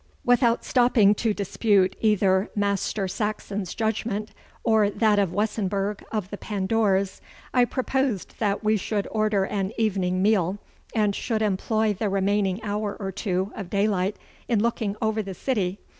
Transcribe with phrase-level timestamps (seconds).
[0.25, 4.31] Without stopping to dispute either Master Saxon's judgment
[4.63, 7.21] or that of Wessenburg of the Pandours,
[7.53, 10.57] I proposed that we should order an evening meal,
[10.95, 14.17] and should employ the remaining hour or two of daylight
[14.47, 15.77] in looking over the city.